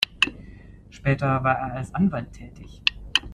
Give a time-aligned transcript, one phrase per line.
[0.89, 2.81] Später war er als Anwalt tätig.